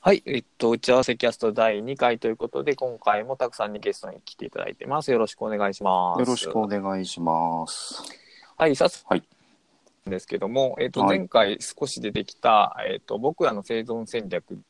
[0.00, 5.10] はい、えっと、打ち合わせキャスト第2回ということで、今回もたくさんにゲストに来ていただいてます。
[5.10, 6.20] よろしくお願いします。
[6.20, 8.00] よろしくお願いします。
[8.56, 9.24] はい、早速はい
[10.04, 14.60] ですけども、えっと、はい前回少し出てきた、えっと、僕らの生存戦略、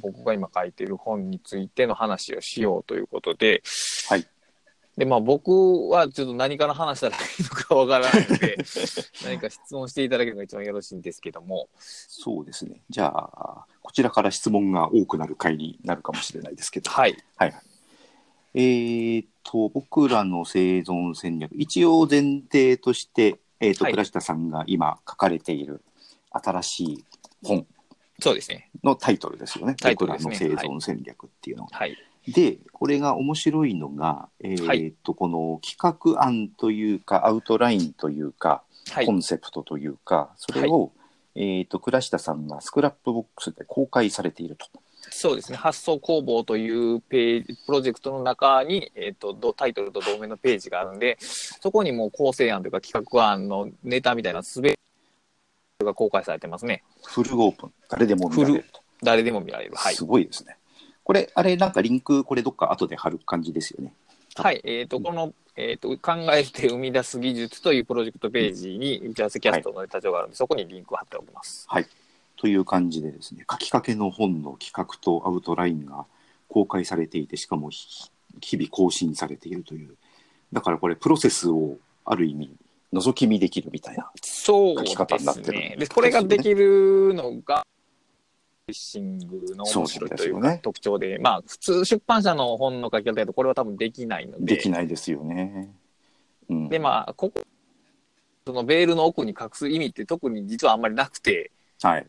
[0.00, 3.62] 僕が今書いている本についての話をしようということで、
[4.08, 4.26] はい。
[5.00, 8.58] で、まあ僕はちょっと何から話したらいいのかわからないので、
[9.24, 12.82] 何か質問していただければ一番よろしいんですけども、そうですね。
[12.90, 16.90] じゃあ、こちらから質問が多くなる回になるかもしれないですけど。
[16.90, 17.16] はい。
[17.36, 17.54] はい。
[18.52, 25.80] えーっと、僕らの生存戦略、一応前提として、えーっと、はい倉下さんが今書かれている
[26.30, 27.04] 新しい
[27.42, 27.66] 本
[28.20, 28.68] そうですね。
[28.84, 29.76] のタイトルですよね。
[29.80, 31.78] タイトル僕らの生存戦略っていうのが。
[31.78, 31.96] はい。
[32.28, 35.76] で、これが面白いのが、えーはいっと、この企
[36.14, 39.12] 画案というか、アウトラインというか、はいコ。
[39.12, 40.92] ンセプトというか、それを、
[41.34, 44.66] えっ、と、倉下さんがスクラップボックスで公開されていると。
[45.10, 45.56] そうですね。
[45.58, 54.76] 発想工房というページ、プロジェクトの中に、えっ、と、どタイトルと同名のページがあるんで、そこにもう構成案というか企画案のネタみたいなすべて
[55.84, 56.82] が公開されてますね。
[57.04, 57.72] フルオープン。
[57.88, 58.80] 誰でも見られると。
[59.02, 59.72] 誰でも見られる。
[59.74, 59.94] はい。
[59.94, 60.56] すごいですね。
[61.10, 63.92] これ、あれ、なんかリンク、これどっか後で貼る感じですよね。
[64.36, 64.60] はい。
[64.62, 71.66] えっ、と、この、えっ、と、考えて生み出す技術というプロジェクトページに打ち合わせキャストのネタ帳があるんで、そこにリンクを貼っておきます。
[71.68, 71.86] はい。
[72.36, 76.06] という感じでですね、書きかけの本の企画とアウトラインが
[76.48, 78.08] 公開されていて、しかもひ
[78.40, 79.96] 日々更新されているという。
[80.52, 82.54] だからこれ、プロセスをある意味、
[82.92, 84.12] 覗き見できるみたいな。
[84.22, 85.76] そう書き方になってるですね。
[85.76, 87.66] で、これができるのが、
[88.70, 95.70] ッシングの面白いというかね特徴で、まあ、普通出版社の本の書き方だとこれは多分できないので、できないですよね。
[96.48, 96.68] うん。
[96.68, 97.42] で、まあ、ここ、
[98.46, 101.50] そのベールの奥に隠す意味って特に実はあんまりなくて、
[101.82, 102.06] はい。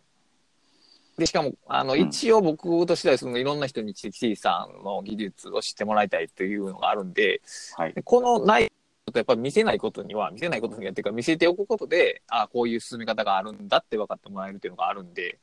[1.18, 7.42] で、しかも、あの、うん一応僕としてはそのいろんな人に知識さんの技術を知ってもらいたいというのがあるんで、
[7.75, 7.94] はい。
[7.94, 8.69] でこの内容
[9.12, 15.38] とやっぱり見せないことには、見せないことにはっていうか見せておくことで、ああ、こういう進め方があるんだって分かってもらえるっていうのがあるんで、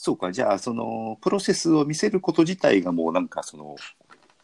[0.00, 3.74] そうか、じゃあ、その、プロセスを見せること自体がもうなんかその、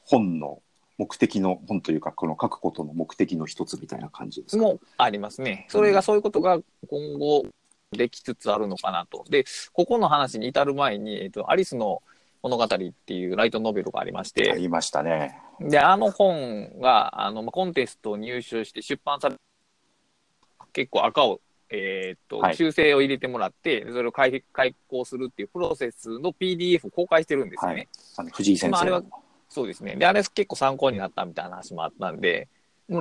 [0.04, 0.60] 本の
[0.98, 4.62] 目的の、本というか、この書くことの目的の一つみたいな感じですか？
[4.64, 5.66] もありますね。
[5.70, 6.58] それがそういうことが
[6.90, 7.46] 今後
[7.92, 9.24] できつつあるのかなと。
[9.30, 12.02] で、ここの話に至る前に、えっと、アリスの
[12.42, 15.38] 物語っていうライトノベルがありまして、ありましたね。
[15.60, 19.36] で、あの本が、あの、まあコンテストを入手して出版され、
[20.72, 21.40] 結構赤を、
[21.74, 27.88] えーっと、はい修正を入れてもらって、それを開開講するっていうプロセスの PDF を公開してるんですよね。
[28.16, 28.72] はい藤井先生の。
[28.72, 29.02] まああれは
[29.48, 29.94] そうですね。
[29.94, 32.48] で、あれ結構参考になったみたいな話もあったんで、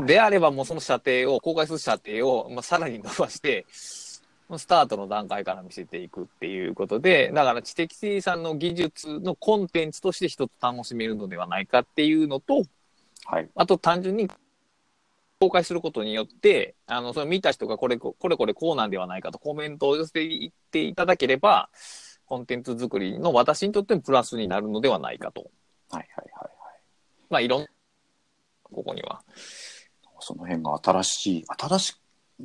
[0.06, 4.22] であればもうその射程を、公開する射程を、まあ、さらに伸ばして、ス
[4.68, 12.64] タートの段階から見せていくっていうことで、だから知的生産の技術のコンテンツとして一つ楽しめるのではないかっていうのと、
[13.26, 13.50] はい。
[13.56, 14.30] あと単純に
[15.44, 21.70] 公開することによって、あの、それ見た人がこれここれこれこうなんではないかとコメントを寄せていっていただければ、
[22.26, 25.52] コンテンツ作りの私にとってもプラスになるのではないかと。
[25.92, 26.52] はいはいはいはい。
[27.30, 27.68] まあ、いろん
[28.64, 29.22] ここには。
[30.22, 31.96] その辺が新しい、新し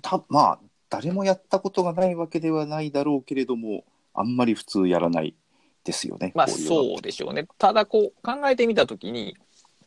[0.03, 0.59] た、まあ、
[0.91, 5.37] 誰もやったことがないわけではないだろうけれども、あんまり普通やらない
[5.85, 6.33] ですよね。
[6.35, 7.47] まあ、そうでしょうね。
[7.59, 9.37] ただ、こう、考えてみたときに、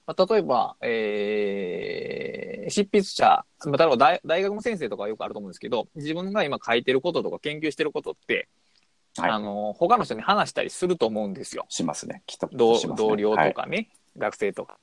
[0.07, 8.47] まあ、例えば、えー、執筆者、まあ、例えば大大学の先生とかはよくあると思うんですけど、自分が今書いてることとか研究してることって、
[9.17, 11.65] はいあの、他の人に話したりすると思うんですよ。
[11.69, 12.23] しますね。
[12.25, 12.53] きっとね
[12.95, 14.77] 同僚とかね、学生とか。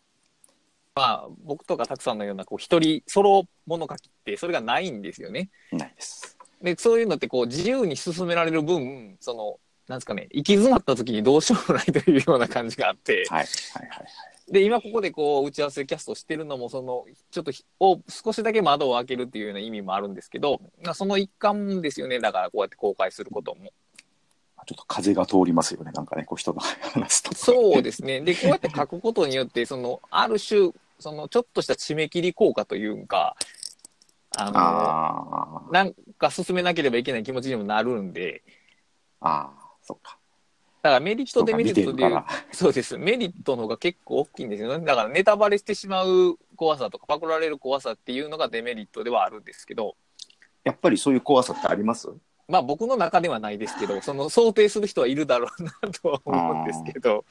[0.94, 5.50] まあ、僕とかたくさんのような、こう、一人ソロ物書きって、それがないんですよね。
[5.70, 6.36] はいないです。
[6.60, 14.06] で、そういうのって、こう、自由に進められる分、その、なんですかね、行き詰まった時にどうしようもないというような感じがあって、はいはいはい。
[14.50, 22.18] で、今ここでこう、打ち合わせキャストしてるのも、その、ちょっとひを少しだけ窓を開けるっていうような意味もあるんですけど、まあその一環ですよね。
[22.18, 23.72] だからこうやって公開することも。
[24.66, 25.92] ちょっと風が通りますよね。
[25.92, 26.60] なんかね、こう人が
[26.92, 27.34] 話すと。
[27.34, 28.20] そうですね。
[28.20, 33.34] で、こうやって書くことによって、その、ある種、その、ちょっとした締め切り効果というか、
[34.36, 34.50] あ
[35.66, 38.42] の、なんか進めなければいけない気持ちにもなるんで、
[39.20, 40.18] あー、そっか。
[40.80, 42.24] だからメリットデメリットでいう。
[42.52, 42.96] そうです。
[42.98, 44.84] メリットの方が結構大きいんですよね。
[44.84, 49.96] だからネタバレしてしまう怖さとか、パクられる怖さっていうのがデメリットではあるんですけど、
[50.64, 52.08] やっぱりそういう怖さってあります？
[52.46, 57.24] まあ僕の中ではないですけど、その想定する人はいるだろうなとは思うんですけど、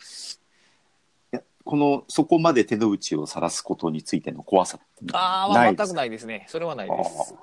[1.63, 4.79] この、そこまで手の内を晒すことについての怖さ
[5.11, 6.45] ああ、まあ全くないですね。
[6.49, 7.35] それはないです。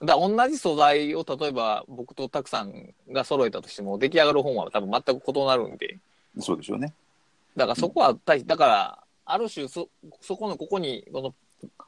[0.00, 6.94] あだ同じ素材を例えば僕とたくさんが揃えたとしても出来上がる本は多分全く異なるんで、ーそうでしょうね。
[7.56, 9.88] だからそこは大、だから、ある種そ、
[10.20, 11.34] そこのここに、この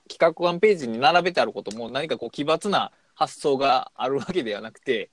[0.09, 5.11] 企画案ページに並べてあることも何かこう奇抜な発想があるわけではなくて、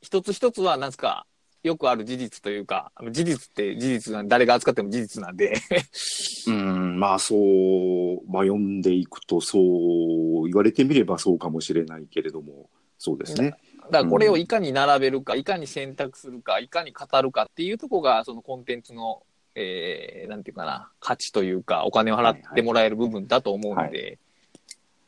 [0.00, 1.26] 一つ一つは、なんですか、
[1.62, 5.54] よくある事実というか、事実って事実なん誰が扱っても事実なんで、
[6.48, 12.68] うん、まあそう、まあ読んでいくとそう言われてみればそうかもしれないけれども、
[12.98, 13.54] そうですね。
[13.90, 19.22] だからこれをいかに並べるか、いかに選択するか、いかに語るかっていうところが、そのコンテンツの、
[19.54, 24.18] えー、なんていうかな、価値というか、お金を払ってもらえる部分だと思うんで、はい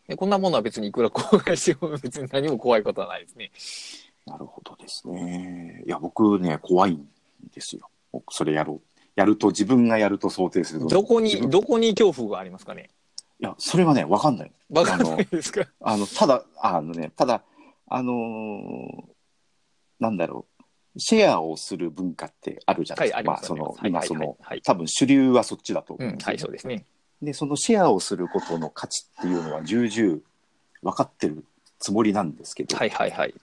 [0.09, 3.51] でこんなものは別にいくら公開しても別に何も怖いことはないですね。
[4.27, 5.83] なるほどですね。
[5.87, 7.07] いや、僕ね、怖いん
[7.55, 7.89] ですよ。
[8.13, 8.81] 僕それやろう。
[9.17, 10.87] やると、自分がやると想定すると。
[10.87, 12.91] どこに、どこに恐怖がありますかね？
[13.41, 14.53] いや、それがね、わかんない。
[14.71, 15.67] わかんないですか？
[15.81, 17.43] あの、ただ、あのね、ただ、
[17.87, 19.05] あのー
[20.01, 20.65] なんだろう、
[20.99, 23.19] シェアをする文化ってあるじゃないはい、ですか。
[23.19, 24.63] ありまあ、その、今、はいはいその、はい。
[24.63, 26.85] 多分主流はそっちだと思う、うんんですよはい、そうですね。
[27.23, 30.21] で、そのシェアをすることの価値っていうのは重々
[30.83, 31.45] 分かってる
[31.79, 33.35] つもりなんですけど、はい、はい、はい。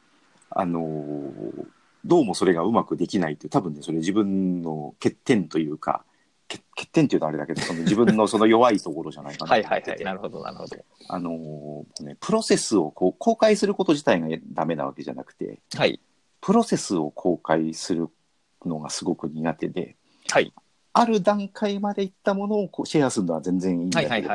[0.51, 1.65] あのー
[2.03, 6.03] どうもそれがうまくできないって多分ね、それ自分の欠点というか、
[6.49, 10.03] 欠欠点っていうとあれだけど、その自分のその弱いところじゃないかなはい、はい、はい。
[10.03, 10.77] なるほど、なるほど。
[11.07, 15.99] あのーね、プロセスをこう公開すること自体がダメなわけじゃなくて、はい、
[16.41, 18.09] プロセスを公開する
[18.65, 19.95] のがすごく苦手で、
[20.29, 20.51] はい。
[20.93, 24.27] ある段階まで行ったものをこうシェアするのは全然いいんだけれど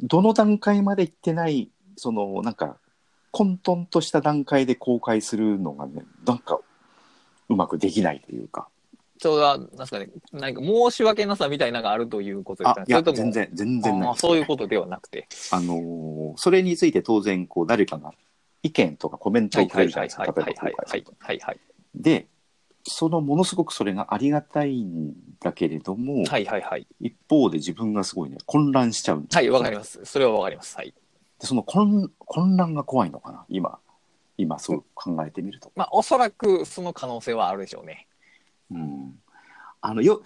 [0.00, 2.78] どの段階まで行ってない、そのなんか
[3.30, 6.60] 混沌とした段階で公開するのがね、なんか
[7.48, 8.68] うまくできないというか、
[9.18, 14.08] ちょうど、なんですかね、何か申し訳なさみたいなのがあるということですかね。、あいや、全然、全然ない。
[14.10, 15.26] あーそういうことではなくて。
[15.50, 18.12] あのーそれについて当然、こう、誰かが
[18.62, 21.60] 意見とかコメントをくれるじゃないですか、例えばはいはい公開すると。
[21.96, 22.26] で、
[22.84, 26.86] そのものすごくそれがありがたいんだけれども、はいはいはい。
[27.00, 30.00] 一方で自分がすごいね、混乱しちゃうんですはいわかります。
[30.04, 30.76] それはわかります。
[30.76, 30.94] はい
[31.40, 33.78] でその混混乱が怖いのかな、今、
[34.36, 35.72] 今そう考えてみると。
[35.76, 38.06] まあおそらくその可能性はあるでしょうね。
[38.70, 39.14] うん、
[39.80, 40.22] あのよ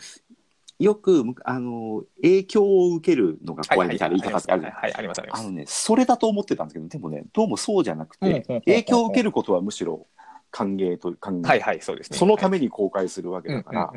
[0.78, 4.94] よくむあの影響を受けるのが怖いみたいな言い方ってあるじゃんはいはい。
[4.94, 5.40] ありますあります。
[5.40, 10.06] あのね、それだと思ってたんですけど、でもね、どうもそうじゃなくて影響を受けることはむしろ
[10.50, 12.18] 歓迎と歓迎、はいはいそうですね。
[12.18, 13.92] そのために公開するわけだから、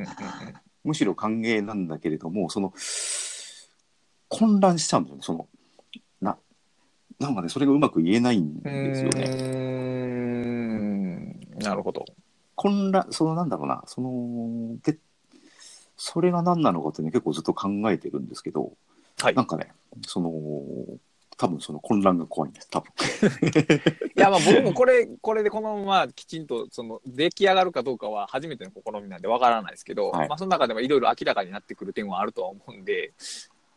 [0.83, 2.73] むしろ歓迎なんだけれども、その
[4.29, 5.45] 混乱しちゃうんですよね、そのな
[7.19, 9.23] なんかね、それがうまく言えないんですよね。
[9.23, 9.37] うー
[11.57, 12.05] んなるほど
[12.55, 14.97] 混乱、そのなんだろうな、その、で、
[15.97, 18.73] それが何なのかってね、結構ずっと考えてるんですけど、
[19.21, 19.71] はいなんかね、
[20.05, 20.31] その、
[21.37, 22.91] 多分その混乱が怖いんです、多分。
[24.15, 33.11] いやまあ僕もこれこれでこのままきちんとその出来上がるかどうかは初めての試みなんでわからないですけど、はいまあその中でもいろいろ明らかになってくる点はあるとは思うんで、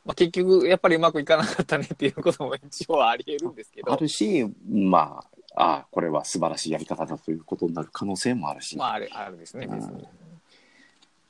[0.09, 5.23] まあ、結局やっぱりうまくいかなかったねっていうことも一応あり得るんですけどあるし、ま
[5.55, 10.09] あ、ああ、これは素晴らしいやり方だということになる可能性もあるし、まああれあるですね別に。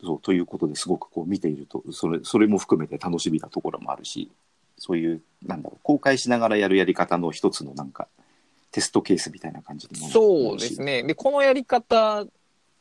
[0.00, 4.30] そうということですごくこう見ているとそれ、それも含めて楽しみなところもあるし、
[4.78, 8.06] そういう、なんだろう、公開しながらやるやり方の一つのなんか、
[8.70, 11.02] テストケースみたいな感じそうですね。
[11.02, 12.26] で、このやり方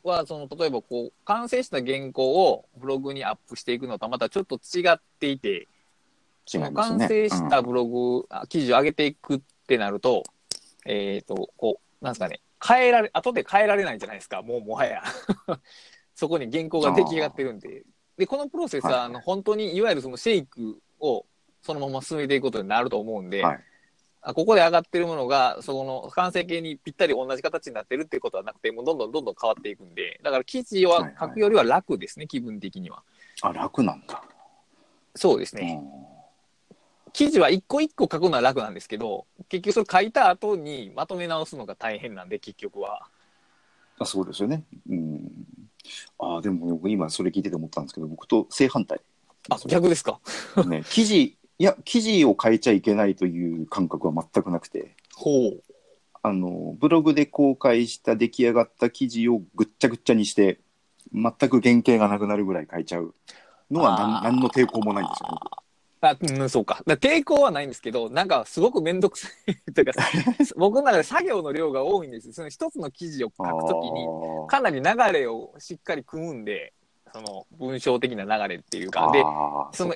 [0.04, 5.66] は、その、例えばこう、完成した原稿をブログにアップしていくのとはまたちょっと違っていて、
[6.52, 6.98] 違いますね。
[6.98, 10.22] 完成したブログ、あ記事を上げていくってなると、
[10.86, 15.02] えっ、と、こう、なんですかね、変えられ、後で変えられないじゃないですか、もうもはや。
[16.14, 17.84] そこに原稿が出来上がってるんで。
[18.16, 21.24] で、このプロセスは、はいあの、本当に、いわゆるそのシェイクを
[21.62, 23.64] そのまま進めていくことになると思うんで、はい
[24.20, 33.02] あここで上がってるものが、そこの完成形にぴったり同じ形になってるっていうことはなくて、もうどんどんどんどん変わっていくんで、だから記事ははいはい書くよりは楽ですね、気分的には。
[33.42, 34.22] あ、楽なんだ。
[35.14, 35.80] そうですね。
[37.18, 43.08] 記事は一個一個書くのは楽なんですけど、結局それ書いた後にまとめ直すのが大変なんで、結局は。
[43.98, 44.62] あそうですよね。
[44.88, 45.28] うん。
[46.20, 49.00] ああ、でも、ね、僕今それ聞いてて思ったんですけど、僕と正反対。
[49.50, 50.20] あ、逆ですか？
[50.64, 55.62] ね、記事、いや、記事を変えちゃいけないという感覚は全くなくて、ほう。
[56.22, 60.60] あの、ブログで公開した出来上がった記事をぐっちゃぐっちゃにして、
[61.12, 63.12] 全く原型がなくなるぐらい変えちゃう
[63.72, 65.38] のは何の抵抗もないんですよ、ね。
[66.00, 66.82] あ、うん、そうか。
[66.86, 69.92] だから抵抗はないんですけど、なんかすごくめんどくさいというか、
[70.56, 72.32] 僕の中で作業の量が多いんですよ。
[72.32, 74.06] その一つの記事を書くときに、
[74.48, 76.72] かなり流れをしっかり組むんで、
[77.12, 79.22] その文章的な流れっていうか、で、
[79.76, 79.94] その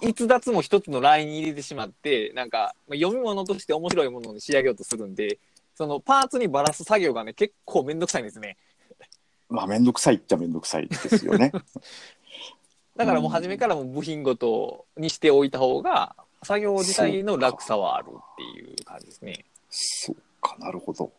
[0.00, 5.38] 逸脱も一つのラインに入れてしまって、なんか、まあ読み物として面白いものに仕上げようとするんで、
[5.74, 8.56] そのパーツにばらす作業がね、結構めんどくさいんですね。
[9.48, 11.52] まあ、めんどくさいっちゃめんどくさいですよね。
[12.96, 19.44] だからもう初めからもう部品ごとにしておいた方が、作業自体の楽さはあるっていう感じですね。
[19.70, 21.12] そうか、なるほど。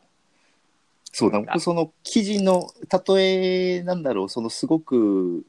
[1.12, 2.70] そうだ、僕その記事の、
[3.08, 5.46] 例えなんだろう、そのすごく、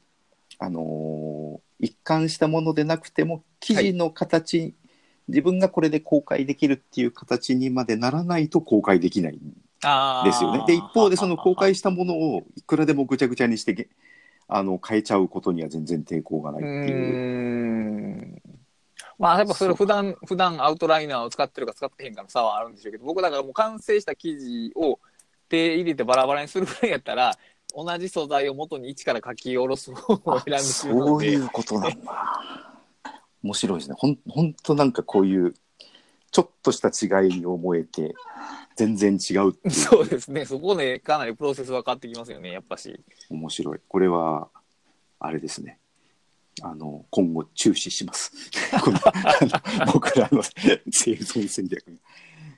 [0.59, 4.75] あのー一貫したものでなくても、記事の形、
[5.27, 9.39] 自分がこれで公開できるっていう形にまでならないと公開できないん
[9.83, 10.63] あですよね。
[10.67, 13.87] で、一方でその公開したものをいくらでもぐちゃぐちゃにしてげ、
[14.49, 17.15] あの、変えちゃうことには全然抵抗がないってういう。
[17.15, 17.25] ー
[18.35, 18.41] ん。
[19.19, 24.99] まあ、やっぱそれ普段、普段アウトライナーを使ってるか使ってへんかの差はあるんでしょうけど、僕だからもう完成した記事を
[25.49, 27.37] 手入れてバラバラにするぐらいやったら、
[27.75, 32.43] 同じ素材を元に一から書き下ろす方を選んでそうい、うことなんだ。
[33.43, 33.95] 面白いですね。
[33.97, 35.53] ほんほんとなんかこういう、
[36.39, 38.15] ちょっとした違いに思えて、
[38.77, 39.73] 全然違うっていう。
[39.73, 42.97] そうですね、そこでかなりプロセスは変わってきますよね、やっぱし。
[43.29, 43.79] 面白い。
[43.85, 44.47] これは、
[45.19, 45.79] あれですね。
[46.61, 48.31] あの、今後注視します。
[49.93, 50.41] 僕らの
[50.89, 51.91] 生存戦略が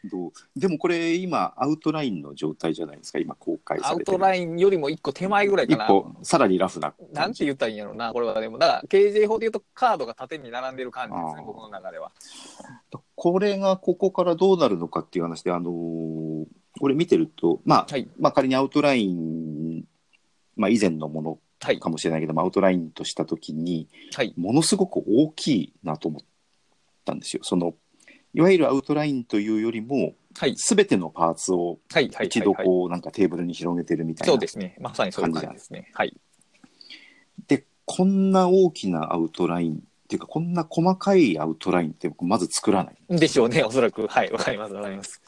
[0.05, 0.31] どう？
[0.55, 4.15] でもこれ今、アウトラインの状態じゃないですか、今公開さアれてる。
[4.15, 5.85] ウトラインよりも一個手前ぐらいかな。
[5.85, 6.93] 一個、さらにラフな。
[7.13, 12.11] なんて言ったらいいんやろうな、これはでも、だから KJ 法で言うとカードが縦に並んでる感じですね僕の中では。
[13.15, 16.45] これがここからどうなるのかっていう話で、あのー
[16.79, 18.07] これ見てると、まあ、はい。
[18.17, 19.83] まあ仮にアウトライン、
[20.55, 21.79] まあ以前のものはい。
[21.79, 24.33] かもしれないけども、アウトラインとしたときに、はい。
[24.37, 26.21] ものすごく大きいなと思っ
[27.03, 27.43] たんですよ。
[27.43, 27.75] その、
[28.33, 30.53] いわゆるアウトラインというよりも、はい。
[30.55, 32.09] すべてのパーツをはい。
[32.13, 32.27] はい。
[32.27, 34.31] 一度はいこうなんかテーブルに広げてるみたいな。
[34.31, 34.77] そうですね。
[34.79, 35.91] まさにそういう感じですね。
[35.93, 36.15] はい。
[37.47, 43.19] で、こんな大きなアウトラインっていうか、こんな細かいアウトラインって僕まず作らない。
[43.19, 44.07] でしょうね、おそらく。
[44.07, 44.31] はい。
[44.31, 44.73] わかります。
[44.73, 45.21] わかります。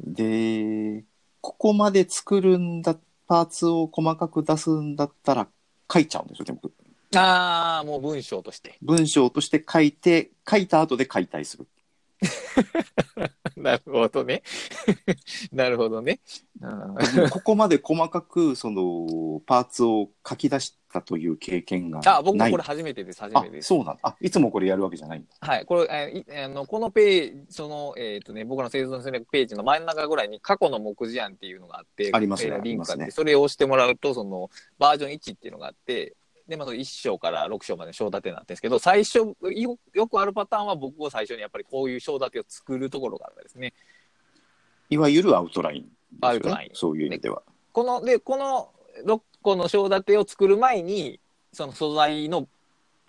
[0.00, 1.04] で、
[1.40, 5.48] ここまで作るんだ、パーツを細かく出すんだったら
[5.90, 6.72] 書いちゃうんですよ、で僕。
[7.14, 8.76] ああ、もう文章として。
[8.82, 11.66] 文章として書いて、書いた後で解体する。
[13.56, 14.42] なるほどね。
[15.52, 16.20] なるほどね。
[16.60, 22.14] うんここまで細かく、その、パーツを書き出したという経験がない。
[22.14, 23.20] あ、僕もこれ初めてです。
[23.20, 23.68] 初めあてです。
[23.68, 24.00] そうなんだ。
[24.02, 25.28] あ、いつもこれやるわけじゃないんだ。
[25.40, 25.64] はい。
[25.64, 36.14] これ、えーいあの、このページ、その、えっ、とね、僕らの生存戦略ページの真ん中ぐらいに過去の目次案っていうのがあって、ありますねえーリンクがあって、ありますねそれを押してもらうと、その、バージョン1っていうのがあって、
[36.48, 43.72] で、まあ、1章から6章までの章立てになってるんですけど、最初よ、よくあるパターンは僕を最初にやっぱりこういう章立てを作るところがあるんですね。
[44.90, 47.42] いわゆるアウトラインですよね、アウトラインそういう意味では。
[47.72, 48.70] この、で、この
[49.04, 51.20] 6個の章立てを作る前に、
[51.52, 52.48] その素材の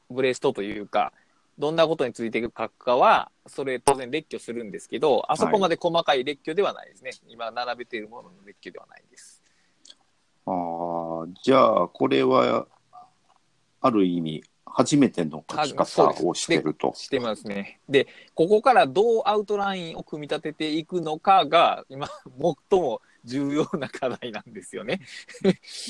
[0.10, 1.12] ブレストというか、
[1.58, 7.12] どんなことについていくかは、それ当然列挙するんですけど、あそこまで細かい列挙ではないですね。
[7.28, 9.44] 今並べているものの列挙ではないです。
[10.46, 12.68] ああ、じゃあ、これは、
[13.84, 16.94] ある意味、初めての書き方をしてると。
[16.96, 17.82] してますね。
[17.90, 22.08] で、ここからどうアウトラインを組み立てていくのかが、今、
[22.70, 25.02] 最も重要な課題なんですよね。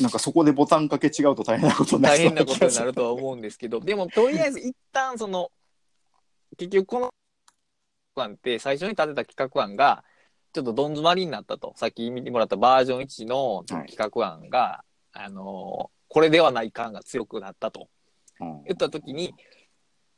[0.02, 5.52] なんかそこでボタンかけ違うと大変なことになりそう大変なことになるとは思うんですけど、でもとりあえず一旦その、
[6.58, 7.14] 結局この
[8.16, 10.04] 企画案って最初に立てた企画案が、
[10.52, 11.74] ちょっとどん詰まりになったと。
[11.78, 14.84] さっき見てもらったバージョン1の企画案が、
[15.14, 17.90] あのーこれではない感が強くなったと
[18.40, 19.34] 言ったときに、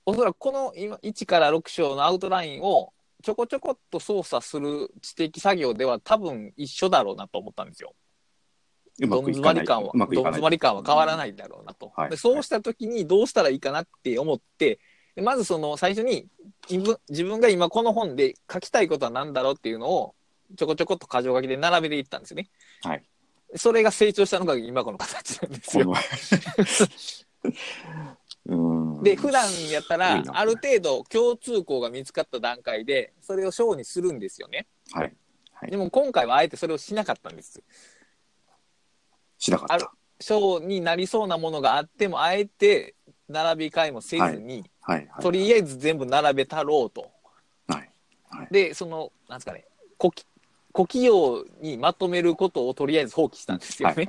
[0.05, 2.91] おそらくこの今1から6章のアウトラインを
[3.23, 7.95] ちょこちょこっと操作する知的作業では多分一緒だろうなと思ったんですよ。
[8.99, 9.25] どん。
[9.25, 9.93] 詰まり感は。
[9.93, 11.93] どん詰まり感は変わらないだろうなと。
[11.95, 14.81] はいでそうしたときにどうしたらいいかなって思って、
[15.15, 16.27] でまずその最初に
[16.69, 20.13] 自分自分が今この本で書きたいことは何だろうっていうのを
[20.57, 22.49] ちょこちょこっと箇条書きで並べていったんですよね。
[22.83, 23.03] はい。
[23.55, 25.93] それが成長したのが今この形なんですこよ。
[29.03, 34.67] で、普段やったらある程度共通項が見つかった段階で、それを章にするんですよね。
[34.91, 35.15] はい。
[35.53, 37.63] はいでも今回はあえてそれをしなかったんです。
[39.37, 39.91] しなかった。
[40.19, 42.95] 章になりそうなものがあっても、あえて
[43.27, 45.07] 並び替えもせずに、はい。
[45.07, 45.21] はい。
[45.21, 47.09] とりあえず全部並べたろうと。
[48.29, 48.47] はい。
[48.51, 49.65] で、その、なんですかね、
[50.75, 53.97] 古企業にまとめることをとりあえず放棄したんですよはい。
[53.97, 54.07] ね。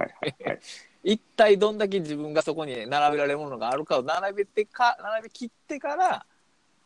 [1.04, 6.26] 一体どんだけ自分がそこに並べられるものがあるかを並べてか、並べ切ってから、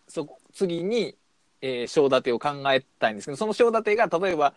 [0.07, 1.17] そこ、次に、
[1.63, 4.53] えー、章立てを考えたいんですけど、その章立てが、例えば、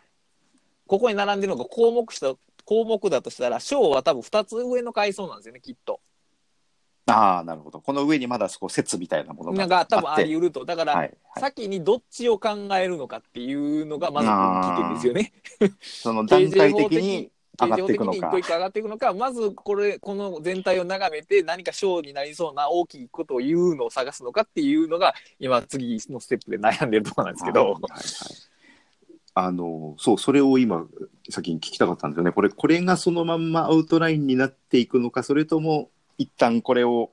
[0.86, 6.02] ここに並んでるのが項目した、項目だとしたら、章は多分2つ上の階層なんですよね、きっと。
[7.06, 7.82] ああ、なるほど。
[7.82, 10.36] この上にまだこう説みたいなものがなんか多分ありる。
[10.36, 10.66] 得ると。
[10.66, 11.02] だから、はい。
[11.02, 11.18] はい。
[11.40, 15.34] 先にどっちを考えるのかっていうのがまず危険ですよね。
[15.82, 17.32] その段階的に
[17.62, 28.04] 上がっていくのかに一個一個上がっていくのか、まずこれ、この全体を眺めて何か章になりそうな大きいことを言うのを探すのかっていうのが、今次のステップで悩んでるところなんですけどはい、はいはい
[29.36, 30.86] あの、そう、それを今、
[31.30, 32.32] 先に聞きたかったんですよね。
[32.32, 35.90] これ、これがそのまんまアウトラインになっていくのか、それとも、
[36.24, 37.12] 一旦これを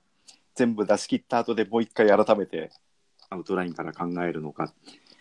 [0.54, 2.70] 全部出し切った後でもう一回改めて
[3.28, 4.72] アウトラインから考えるのか、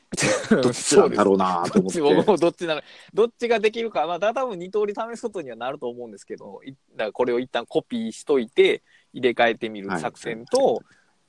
[0.62, 2.38] どっちなんだろうなとど思って。
[2.38, 2.82] どっちなの。
[3.14, 10.82] どっちができるか、まあ、だ多分二通り試すことにはなると思うんですけど、いだからこれを一旦コピーしといて、入れ替えてみる作戦と、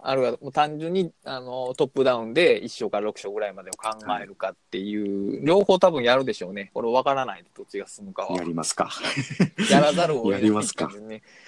[0.03, 3.91] あるいはもう単純にあのトップダウンで1章から6章ぐらいまでを考
[4.21, 6.71] えるかっていう、両方多分やるでしょうね。
[6.75, 8.43] これ分からないでどっちが進むかはや。
[8.45, 8.91] りますか。
[9.71, 10.91] やらざるを得ないやりますか。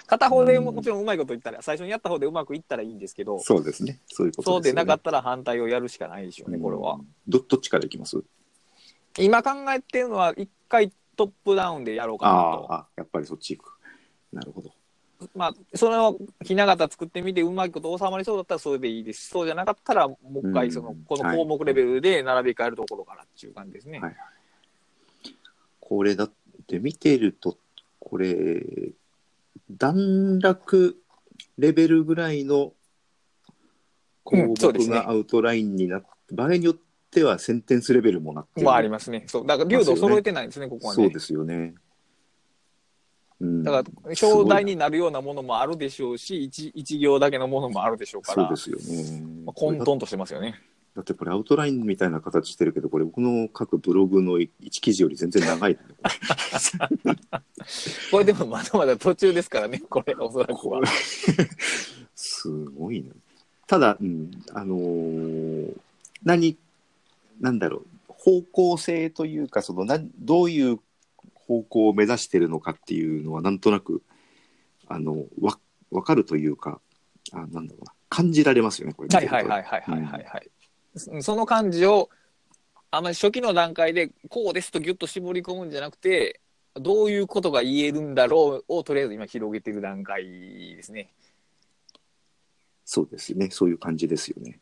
[0.07, 4.01] 片方でもうんもちろんうまいこと言ったら、最初にやった方でうまくいったらいいんですけど、そうですね。
[4.09, 6.99] そういうことそうでなかっったら反対をやるしかないでしょうね、これは。。
[7.29, 8.23] ど、どっちからいきます？
[9.19, 12.73] 今考えてるのは、一回トップダウンでやろうかなと。
[12.73, 13.73] ああ、やっぱりそっち行く。
[14.33, 14.71] なるほど。
[15.35, 24.01] まあ、それをひな形作ってみて、うまいこと収まりそうだったらそれでいいですし、そうじゃなかったら、もう一回、うんその、この項目レベルで並び替えるところからっていう感じですね。
[24.01, 24.17] はい
[25.93, 26.33] これだっ
[26.67, 27.59] て見てると、
[27.99, 28.63] これ、
[29.71, 30.97] 段落
[31.59, 32.73] レベルぐらいの
[34.25, 36.77] 項目がアウトラインになって、場合によっ
[37.11, 39.25] てはセンテンスレベルもなってるまあ、ありますね。
[39.27, 39.47] そう。
[39.47, 41.03] だから、流度を揃えてないんですね、ここはね。
[41.03, 41.75] そうですよね。
[43.43, 49.21] うん、だから、表題になるようなものもあるでしょうし、一一行だけのものもあるでしょうから、そうですよね。
[49.45, 50.61] まあ、混沌としてますよね。
[50.95, 55.79] だってこれアウトラインみたいな形してるけど、これ僕の書くブログの1記事より全然長い、ね。
[57.03, 57.15] こ
[58.13, 60.81] これでもまだまだ途中ですからね、これ、おそらくは。
[60.81, 60.87] れ
[62.15, 63.09] すごいね。
[63.67, 65.77] ただ、うん、あのー
[66.25, 66.57] 何、
[67.41, 70.79] なんだろう、方向性というか、そのなどういう
[71.53, 74.03] 方向を目指してるのかっていうのは、なんとなく、
[74.89, 75.59] あの、わ、
[75.91, 76.81] わかるというか、
[77.33, 79.27] あなんだろうな、感じられますよね、これ見はい。
[79.27, 80.51] はいはいはいはいはいはい。
[80.97, 82.09] そその感じを、
[82.91, 86.41] あまり初期の段階で、こうですとギュッと絞り込むんじゃなくて、
[86.75, 91.13] どういうことが言えるんだろうを、とりあえず今広げてる段階ですね。
[92.85, 94.59] そうですね、そういう感じですよね。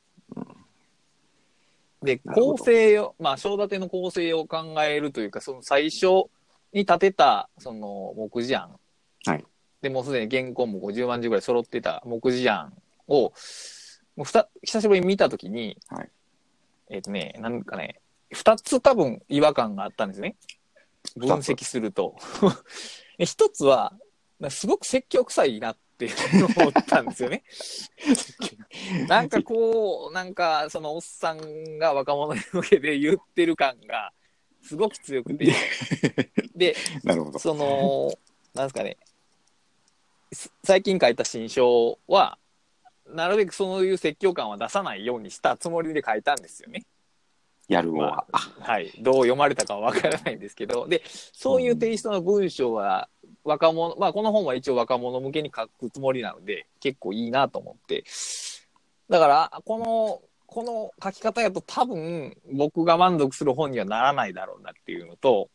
[2.02, 6.30] で、なるほど構成を、まあ、章立ての構成を考えるというか、その最初
[6.72, 8.78] に立てた、その、目次案。
[9.24, 9.44] はい。
[9.82, 12.72] で、もうすでに原稿も50万字ぐらい揃ってた目次案
[13.08, 13.32] を、
[14.16, 16.08] もうふた久しぶりに見たときに、はい
[16.90, 18.00] えっ、とね、なんかね、
[18.32, 20.36] 二つ多分違和感があったんですね。
[21.16, 22.16] 分析すると。
[23.16, 23.94] で 一つは、
[24.48, 26.10] すごく説教臭いなって
[26.58, 27.44] 思ったんですよね。
[29.08, 34.12] なんかこう、なんかそのおっさんが若者に向けて言ってる感が
[34.62, 35.52] すごく強くて。
[36.54, 37.38] で、なるほど。
[37.38, 38.12] その、
[38.54, 38.96] なんですかね、
[40.32, 42.38] す最近書いた新書は、
[43.06, 46.84] なるべくそういう説教感は出さないようにしたつもりで書いたんですよね。
[47.70, 48.26] やるまわ。
[48.32, 48.92] あ、はい。
[49.00, 53.08] どう読まれたかはわからないんですけど、で、そういうテイストの文章は、
[53.44, 58.04] 若者、まあ、この本は一応若者向けに書くつもりなので、結構いいなと思って。
[59.08, 65.48] だから、この、この書き方やと多分、僕が満足する本にはならないだろうなっていうのと、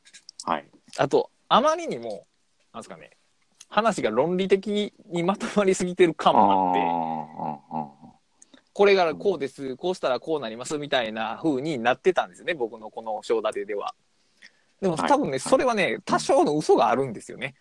[0.46, 0.66] はい。
[0.98, 2.26] あと、あまりにも、
[2.72, 3.12] なんですかね、
[3.68, 13.96] 話が論理的にまとまりすぎてる感もあって、これからこうです、こうしたらこうなりますみたいな風になってたんですよね、僕のこの章立てでは。
[14.80, 17.56] でもはい多分ね、それはね、多少の嘘があるんですよね。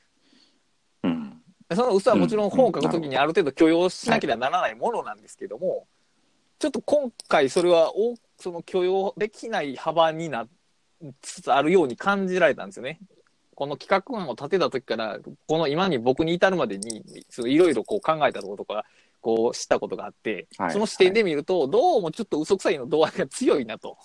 [1.02, 1.42] うん。
[1.74, 5.88] その嘘はもちろん本を書くときにうんある程度許容しなければならないものなんですけども、
[6.64, 10.44] ちょっと今回それはおその許容できない幅にな
[11.02, 13.00] りつつあるように感じられたんですよね。
[13.54, 17.04] この企画案を立てた時から、この今に僕に至るまでに、
[17.44, 18.86] いろいろこう考えたこととか、
[19.20, 23.98] こう知ったことがあって、はいその視点で見ると、どうもちょっと嘘くさいの度合いが強いなと。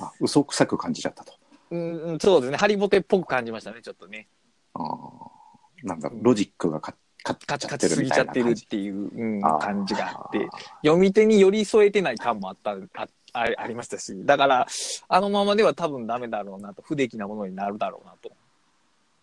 [0.00, 1.34] あ、嘘くさく感じちゃったと。
[1.70, 2.56] うんうん、そうですね。
[2.56, 4.26] ハリボテっぽく感じましたね、ちょっとね。
[4.72, 6.80] あーなんだろう、ロジックが
[7.24, 10.46] かかカチカチすぎちゃってるっていう、うん、感じがあって、
[10.82, 14.66] 読み手に寄り添えてない感もあった、ああありましたし、だから、
[15.08, 18.30] あのままでは多分ダメだろうなと、不出来なものになるだろうなと。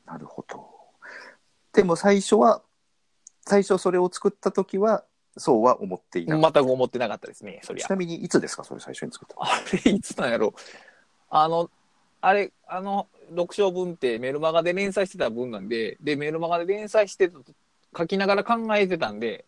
[0.06, 0.68] なるほど。
[1.74, 2.64] でも最初は、
[3.46, 5.06] 最初それを作った時は、
[5.38, 7.74] そうは思っていなかっ全く思ってなかったですね、そた。
[7.76, 7.90] りゃち。
[7.90, 9.50] なみにいつですか、それ最初に作ったのあ
[9.86, 10.54] れ、いつなんやろ
[11.30, 11.70] あの、
[12.20, 17.54] あれ、あの、読書文ってメルマガで連載してた文なんで、で、メルマガで連載してたと
[17.98, 19.46] 書きながら考えてたんで、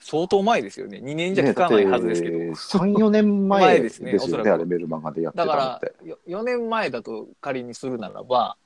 [0.00, 0.98] 相当前ですよね。
[0.98, 2.36] 2年じゃ聞かないはずですけど。
[2.36, 5.80] 3、4年前 前でですすねおそらくあれメルマガでやってただか。
[5.82, 8.56] ら、よ4年前だと仮にするならば、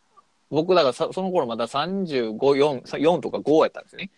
[0.51, 4.11] 僕だからさその頃まだ35、4、4とか5やったんですね。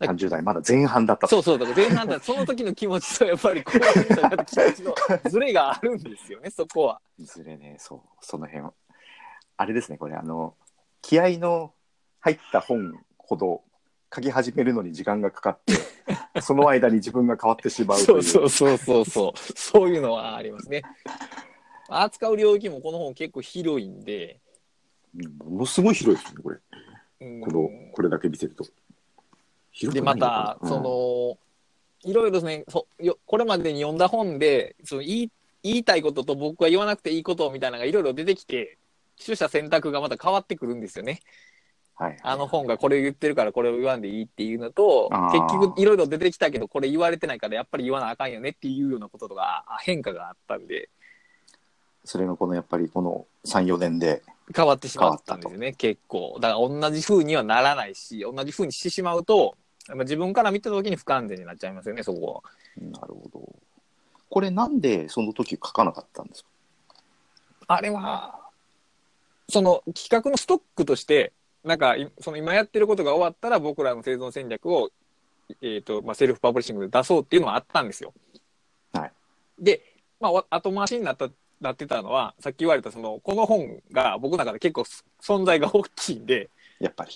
[0.00, 1.36] 30代まだ前半だったと。
[1.36, 4.94] そうそう、だから前半だ、 その時の気持ちとやっぱり後半みたいな気持ちの
[5.28, 7.00] ズレがあるんですよね、そこは。
[7.18, 8.72] いずれね、そう、その辺は。
[9.58, 10.54] あれですね、これ、あの、
[11.02, 11.74] 気合の
[12.20, 13.62] 入った本ほど
[14.14, 15.74] 書き始めるのに時間がかかって、
[16.42, 18.04] その間に自分が変わってしまうと。
[18.04, 19.52] そうそうそうそうそう。
[19.56, 20.82] そういうのはありますね。
[21.88, 24.40] 扱う領域もこの本結構広いんで、
[25.14, 26.58] うんものすごい広いですね、これ。
[27.20, 28.64] うんこの、これだけ見てると。
[29.72, 31.38] 広いまた、うんその、
[32.10, 35.30] いろいろですね、そよこれまでに読んだ本で、その言い
[35.62, 38.78] 言いたいことと僕は言わなくていいことみたいなのがいろいろ出てきて、
[39.22, 41.20] 取捨選択がまた変わってくるんですよね。
[42.00, 42.18] はい。
[42.22, 50.88] あの本がこれ言ってるからこれを言わんでいいっていうのと結局いろいろ出てきたけどこれ言われてないからやっぱり言わなあかんよねっていうようなこととかあ変化があったんで、
[52.04, 54.22] それがこの、やっぱりこの3、4年で、
[54.56, 56.38] 変わってしまったんですよね、結構。
[56.40, 59.54] だから同じ風にはならないし、同じ風にしてしまうと、
[59.90, 62.50] 自分から見た時に不完全になっちゃいますよね、そこは。
[62.90, 63.54] なるほど。
[64.30, 66.48] これなんでその時書かなかったんですか？
[67.66, 68.40] あれは、
[69.50, 71.32] その企画のストックとして、
[71.64, 74.90] なんか、いその今やってることが終わったら僕らの生存戦略を、
[75.62, 78.14] えっ、と、まあ、セルフパブリッシングで出そうっていうのはあったんですよ。
[78.92, 79.12] はい。
[79.58, 79.82] で、
[80.20, 81.28] まあ、わ後回しになった、
[81.60, 84.84] なってたのは、さっき言われた、その、この本が僕の中で結構
[85.20, 87.12] 存在が大きいんで、やっぱり。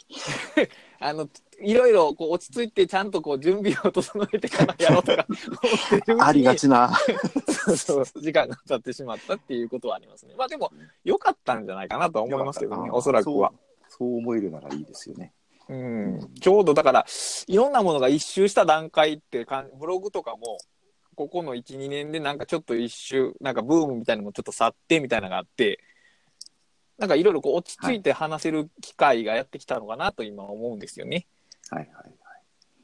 [1.01, 1.29] あの、
[1.61, 5.27] いろいろこう落ち着いてちゃんとこう準備を整えてからやろうとか
[6.21, 6.93] ありがちな。
[7.49, 10.35] そうそう時間が経ってしまったっていうことはありますね。
[10.37, 10.71] まあでも、
[11.05, 13.53] 良かったんじゃないかなとは思いますけどね、おそらくは。
[13.99, 14.17] そう。
[14.19, 15.33] 思えるならいいですよね。
[15.69, 17.07] うん、ちょうどだから、
[17.47, 20.59] いろんなものが一周した段階ってかん、ブログとかも、
[21.15, 25.81] ここの1、2年でなんかちょっと一周、なんかブームみたいなのもちょっと去ってみたいなのがあって、
[26.99, 31.27] なんかいろいろこう落ち着いて話せる機会がやってきたのかなと今思うんですよね。
[31.71, 32.15] はいはいはい。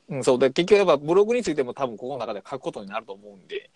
[0.08, 3.70] うん、そうで結局やっぱブログについても多分ここの中で書くことになると思うんで、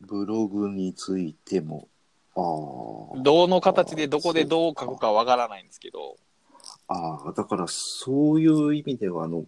[0.00, 1.88] ブログについても。
[2.36, 6.16] どの形でどこでどう書くかわからないんですけど、
[6.88, 9.44] ああ、だからそういう意味では、あの、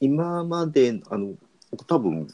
[0.00, 1.34] 今まで、あの、
[1.70, 2.28] 僕多分、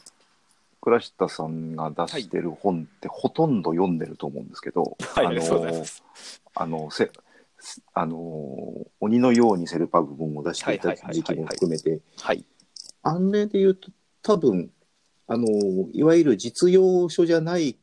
[0.81, 6.03] 倉下さんが出してる本ってほとんど読んでると思うんですけど、はい、あのそうです。
[6.55, 7.11] あの、せ
[7.93, 12.45] あの、鬼のようにセルパブ本を出していたはいはいはいはい時期も含めて、はい。
[13.03, 13.91] あれで言うと
[14.23, 14.71] 多分、
[15.27, 15.47] あの、
[15.93, 17.77] いわゆる実用書じゃない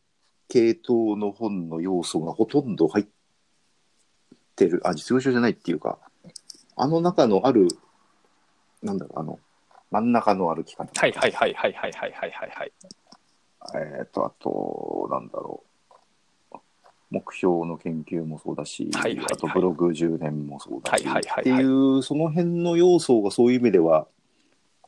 [0.49, 3.05] 系統の本の要素がほとんど入っ
[4.55, 5.99] てる、あ、実用書じゃないっていうか、
[6.75, 7.67] あの中のある、
[8.81, 9.39] なんだろう、あの、
[9.91, 10.89] 真ん中の歩き方。
[10.99, 12.71] はいはいはいはいはいはいはいはいはい。
[13.99, 15.67] えっ、と、あと、なんだろう。
[17.09, 24.07] 目標の研究もそうだし、はいはいはいあとブログ10年もそうだし、はいはいはいはいっていう、その辺の要素がそういう意味では、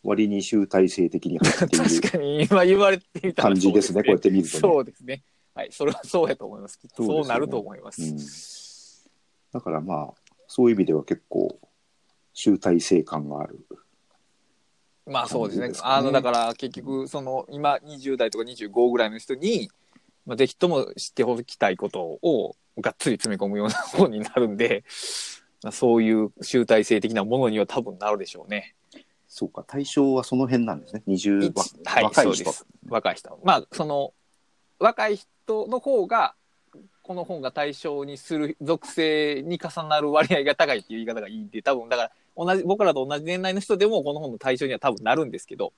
[0.04, 4.60] 割に集大成的に入っている 確かに今言われてみたら感じですね、こうやって見るとね。
[4.60, 5.24] そうですね。
[5.60, 6.80] はい、それはそうやと思います。
[6.80, 8.02] きっとそうなると思います。
[8.02, 8.18] うん
[9.52, 10.14] だからまあ、
[10.48, 11.60] そういう意味では結構、
[12.34, 13.66] 集大成感がある。
[15.08, 15.72] まあそうですね。
[15.82, 19.70] あの、だから結局、その今20代とか25ぐらいの人に、
[20.26, 24.84] まあ、ぜひとも知っておきたいことをがっつり詰め込むような本になるんで、
[25.64, 28.76] まあ、そういう集大成的なものには多分なるでしょうね。
[29.28, 31.04] そうか、対象はその辺なんですね。
[31.08, 32.54] 20、一はい、若い人。
[32.88, 33.40] 若い人。
[33.44, 34.14] まあ、その、
[34.80, 35.28] 若い人
[35.70, 36.36] の方が、
[37.02, 45.74] この本が対象にする属性に重なる割合が高いっていう言い方がいいんで、多分だから、同じ、僕らと同じ年代の人でもこの本の対象には多分なるんですけど、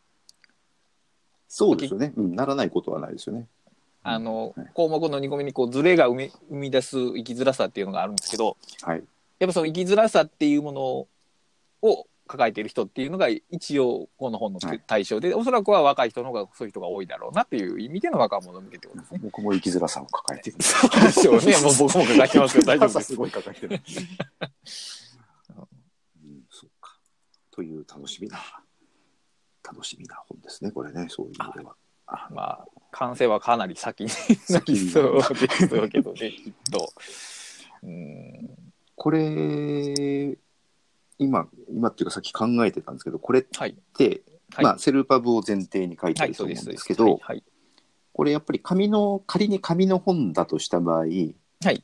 [1.47, 2.13] そうですよね。
[2.15, 3.47] うん、ならないことはないですよね。
[4.03, 9.03] あのはい、項目の2個目にこう、ズレが生み生み出す生きづらさっていうのがあるんですけど、はい。
[9.39, 10.81] やっぱその生きづらさっていうもの
[11.89, 19.19] を抱えている人っていうのが一応この本のはい対象で、おそらくは若い人の方がそういう人が多いだろうなっていう意味での若者向けってことですね。
[19.21, 20.57] 僕も生きづらさを抱えてる。
[20.61, 21.57] そうでしょうね。
[21.61, 23.07] もう僕も抱えてますけど大丈夫です。
[23.07, 23.81] すごい抱えてる。
[26.23, 26.97] うん、そうか。
[27.51, 28.39] という楽しみな、
[29.61, 31.75] 楽しみな本ですね、これね、そういう意味では。
[32.07, 34.09] あまあ、完成はかなり先に
[34.49, 36.93] なりそうですけどね、きっと。
[37.83, 38.49] うん。
[38.95, 40.37] これ、
[41.21, 43.77] 今、今っていうかさっき考えてたんですけど、これっはい。
[43.97, 44.21] て、
[44.53, 44.65] はい。
[44.65, 46.65] まあ、セルパブを前提に書いてはい、ると思そうです。
[46.65, 47.43] うんですけど、はい。
[48.13, 51.83] これやっぱり紙の、仮に紙の本だとした場合、はい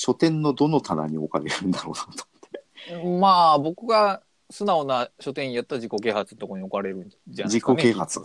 [0.00, 3.18] 書店のどの棚に置かれるんだろうなと。
[3.18, 7.82] まあ、僕が素直な書店員やったら自己啓発のところに置かれるんじゃないで自すか、ね。
[7.82, 8.20] 己啓発。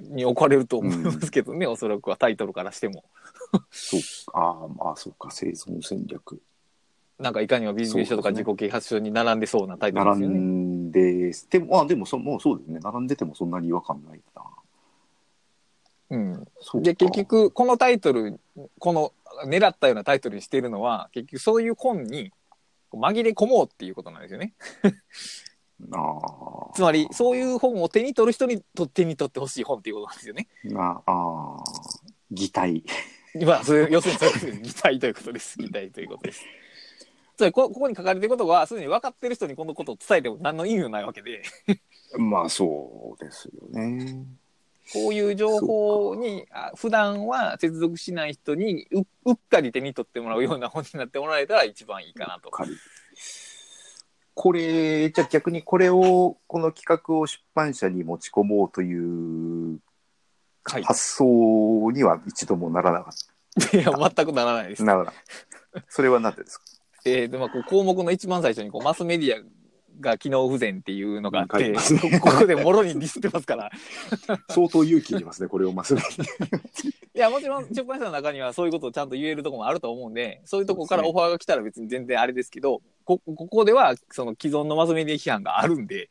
[0.00, 3.04] に置かれると思いますけどね、おそらくはタイトルからしても。
[3.70, 4.00] そう
[4.32, 6.42] ああ、まあそうか、生存戦略。
[7.18, 10.38] なんかいかにもビジネス書とか自己啓発書に並んでそうなタイトルで並すよね。
[10.38, 12.80] んで、でも、あ、でもそ、もうそうですね。
[12.82, 14.42] 並んでてもそんなに違和感ないな。
[16.10, 16.48] うん。
[16.60, 18.40] そうかで、結、局、このタイトル、
[18.78, 19.12] この
[19.46, 22.32] 狙ったようなタイトルにしてるのは、結局そういう本に
[22.92, 24.54] 紛れ込もうっていうことなんですよね。
[25.92, 26.18] あ
[26.70, 26.72] あ。
[26.74, 30.48] つまり、そういう本を手に取る人にと手に取ってほしい本っていうことなんですよね。
[30.76, 31.64] あああ、
[32.30, 32.84] 擬態。
[33.34, 34.60] まあ、そういう要するにそういうことです。
[34.62, 35.58] 擬態ということです。
[35.58, 36.44] 擬態ということです。
[37.36, 41.42] つまりこ、ここに書かれてることは、すでに分かってる人にこのことを伝えても何の意味もないわけで、
[42.18, 44.24] まあ、そうですよね。
[44.92, 52.50] こういう情報に、あ普段は接続しない人にう、うっかり手に取ってもらうような本になってもらえたら一番いいかなと。
[54.36, 58.94] これ、じゃあ逆にこれを、この企画を出版社に持ち込もうとい
[59.74, 59.80] う
[60.64, 60.82] はい。
[60.82, 63.14] 発想には一度もならなかっ
[63.72, 64.84] いや、全くならないですた。。
[64.84, 65.12] ならな。
[65.88, 66.63] それは何でですか？
[67.04, 69.42] えーでまあ、こう項目の一番最初にこうマスメディア
[70.00, 73.70] が機能不全っていうのがあって、書いてますねこここでもろにディスってますから。
[74.48, 75.96] 相当勇気いりますね、これをまず。
[77.14, 86.08] いや、もちろん出版社の中にはそういうことをちゃんと言えるところもあると思うんで、そういうところからオファーが来たら別に全然あれですけど、こここではその既存のマスメディア批判があるんで、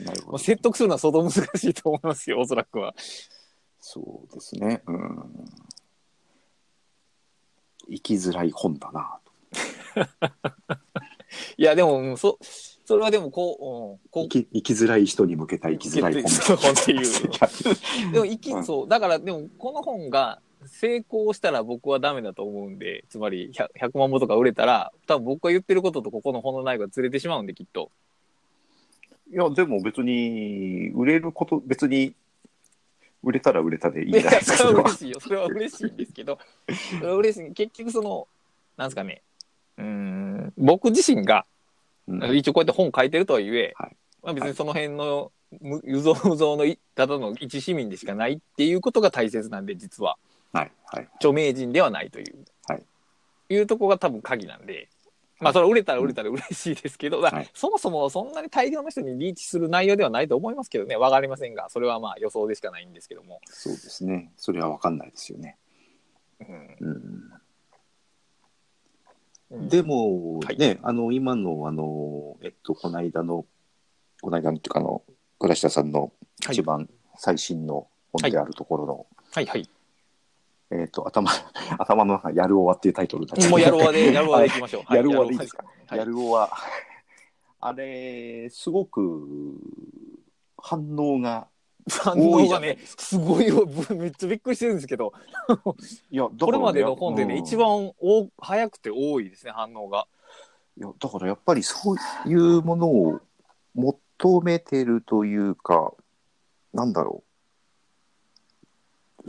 [0.00, 0.38] なるほど。
[0.38, 2.94] 説得するのは相当難しいと思いますよ、おそらくは。
[3.80, 4.82] そうですね。
[4.86, 5.44] うん。
[7.88, 9.18] 生きづらい本だな
[11.56, 12.38] いや、でも、うんそ、
[12.84, 17.28] それはでもこう、うん、こう生き生きづらい人に向けた生きづらい本っていう。
[17.38, 17.48] だ。
[18.12, 27.90] でも、生き、うんそう、だから、でも、この本が成功したら僕はダメだと思うんで、つまり 100, 100万部とか売れたら、多分僕が言ってることとここの本の内容がずれてしまうんで、きっと。
[29.30, 32.14] いや、でも別に、売れること、別に、
[33.22, 34.74] 売れたら売れたでいいんじゃないですか、それ。
[34.74, 35.20] は嬉しいよ。
[35.20, 36.38] それは嬉しいんですけど、
[36.98, 37.52] それは嬉しい。
[37.52, 38.28] 結局、その、
[38.76, 39.22] なんですかね、
[39.78, 41.46] うーん、僕自身が、
[42.06, 42.36] うん。
[42.36, 43.96] 一応こうやって本書いてるとはいえ、はい。
[44.22, 50.18] まあ、別にその辺の、むうぞうぞうのいただの一市民でしかないっていうことが大切なんで、実は。
[50.52, 51.08] はい、はい。
[51.16, 52.84] 著名人ではないという、はい、
[53.50, 54.88] いうとこが多分鍵なんで、
[55.40, 57.50] まあそれ売れたら売れたら嬉しいですけど、だからはい。
[57.54, 63.40] そもそもそんなに大量の人にリーチする内容ではないと思いますけどね、わかりませんが、それはまあ予想でしかないんですけども。
[63.46, 64.32] そうですね。
[64.36, 65.56] それは分かんないですよね。
[66.40, 67.32] うんうん、うん
[69.50, 70.58] でも、はい。
[70.58, 73.46] ね、あの、今の、あの、えっと、この間の、
[74.20, 75.02] この間のっていうか、あの、
[75.38, 76.12] 倉下さんの
[76.44, 76.54] はい。
[76.54, 79.68] 一番最新の本であるところの、はいはい。
[80.70, 81.30] えっと、頭、
[81.78, 84.82] 頭の中、やるおわっていうタイトルだもうやるわで、 やるわでいきましょう。
[84.84, 84.96] はい。
[84.96, 85.64] やるわでいいですか？
[85.86, 85.98] はい。
[85.98, 86.50] やるおは、
[87.60, 89.56] あれ、すごく
[90.58, 91.48] 反応が、
[91.88, 95.12] 反応がねすごいよ、ぶめっちゃびっくりしてるんですけど、
[96.10, 100.06] いや、これまでの本でね、うん一番お早くて多いですね、反応が。
[100.76, 101.96] いや、だからやっぱりそう
[102.28, 103.20] いうものを
[103.74, 105.92] 求めてるというか、
[106.72, 107.28] なんだろう。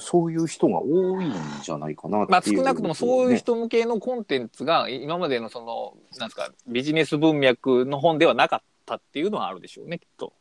[0.02, 10.34] そういう人が多いんじゃないかなまあ、少なくともそういう人向けのコンテンツが今までのそのなんですかビジネス文脈の本ではなかったっていうのはあるでしょうねきっと。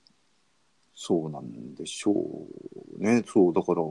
[1.01, 3.23] そうなんでしょうね。
[3.25, 3.83] そう、だから、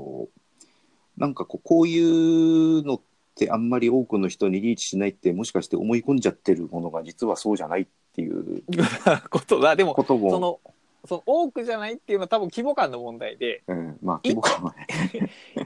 [1.18, 3.02] なんかこうこういうのっ
[3.34, 8.62] てあんまり多くの人にリーチしないって、もしかして思い込んじゃってるものが実はそうじゃないっていう
[9.32, 10.60] ことだでもことも、その
[11.06, 14.86] その多くじゃないっていうのは多分規模感の問題でうん、まあ、規模感はね。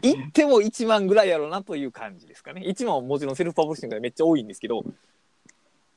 [0.04, 4.86] 行っても1万ぐらいやろうなという感じですかね1万はもちろんセルフパブリッシングでめっちゃ多いんですけど、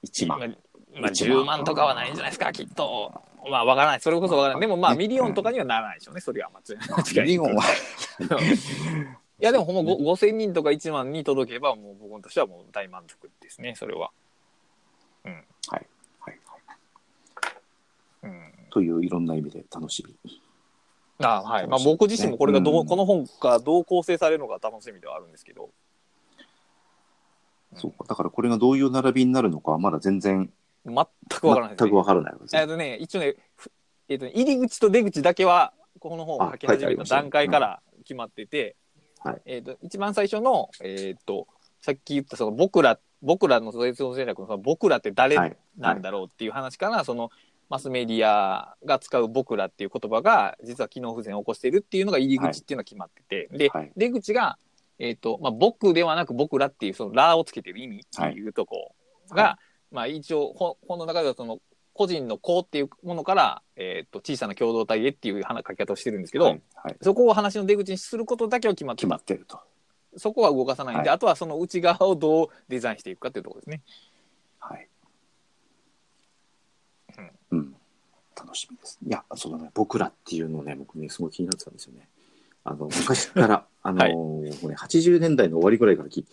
[0.06, 0.38] 1万。
[0.38, 3.12] まあまあ、1万10万とかはないんじゃないですかきっと。
[3.50, 4.00] まあわからない。
[4.00, 4.60] それこそわからない。
[4.60, 4.98] でもまあね。
[4.98, 6.20] ミリオンとかにはならないでしょうね。
[6.20, 6.50] それは。
[6.50, 7.26] 間違いない。
[7.26, 7.64] ミリオンは、
[9.40, 13.74] いやでもほんまご5000人とか1万に届けばもう僕としてはもう大満足ですね。
[13.76, 14.10] それは。
[15.24, 15.86] はい、
[16.20, 16.38] はい。
[18.22, 20.40] うん、といういろんな意味で楽しみ。
[21.18, 21.66] あはい。
[21.66, 22.86] まあ、僕自身もこれがどう、うん。
[22.86, 25.70] この本がどう構成されるのか楽しみではあるんですけど。
[27.76, 28.04] そうか。
[28.08, 30.50] だからこれがどういう並びになるのかはまだ全然、
[30.84, 30.94] 全
[31.40, 32.60] くわからないです、全くわからないですね。
[32.60, 33.70] えっとね、一応ね、ふ
[34.08, 38.76] えっとね入り口と出口だけは、この本を書き始めた段階から決まってて、
[39.24, 39.42] はい。
[39.46, 41.48] えっと、一番最初の、えっと、
[41.80, 45.56] さっき言ったその僕ら、僕らの生存戦略のその僕らって誰はい。
[45.78, 47.30] なんだろうっていう話から、その
[47.70, 53.92] マスメディアが使う僕らっていう言葉が実は機能不全を起こしているっていうのが入り口っていうのが決まってて、で、はい。
[53.96, 54.58] 出口が、
[54.98, 58.94] えっ、と、まあ、僕ではなく僕らっていうそのラーをつけてる意味っていうとこ
[59.30, 59.58] が、は
[59.94, 61.60] まあ一応本本の中ではその
[61.94, 66.62] 個人の子っていうものから、えっ、と、小さな共同体へっていう話書き方をしてるんですけど、はい。
[66.74, 66.96] はい。
[67.00, 69.60] そこを話の出口にすることだけは決まって決ままってると。
[70.14, 70.18] す。
[70.18, 73.80] そこは動かさないんで、はいあとはその内側をどうデザインしていくかっていうところですね。
[74.58, 74.88] はい。
[77.52, 77.76] うん。
[78.36, 78.98] 楽しみです。
[79.06, 79.70] いや、そうだね。
[79.72, 82.08] 僕らっていうのね、僕ね、すごい気になってたんですよね。
[82.64, 86.26] あの、昔から、 あのーもうね、80年代の終わりぐらいから気に